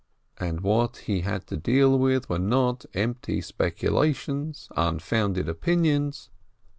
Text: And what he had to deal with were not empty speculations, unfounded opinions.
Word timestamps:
And 0.39 0.61
what 0.61 0.97
he 1.05 1.21
had 1.21 1.45
to 1.45 1.57
deal 1.57 1.99
with 1.99 2.27
were 2.27 2.39
not 2.39 2.87
empty 2.95 3.39
speculations, 3.39 4.67
unfounded 4.75 5.47
opinions. 5.47 6.31